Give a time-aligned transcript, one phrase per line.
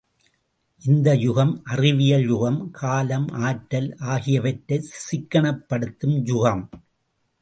[0.81, 6.65] இந்த யுகம் அறிவியல் யுகம், காலம், ஆற்றல் ஆகியவற்றைச் சிக்கனப்படுத்தும் யுகம்.